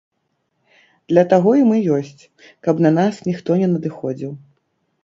[1.13, 2.27] Для таго і мы ёсць,
[2.69, 4.31] каб на нас ніхто не надыходзіў.